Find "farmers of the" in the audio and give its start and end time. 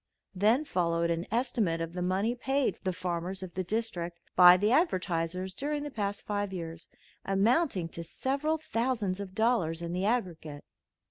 2.91-3.63